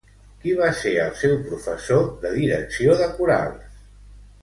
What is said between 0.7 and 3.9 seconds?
ser el seu professor de direcció de corals?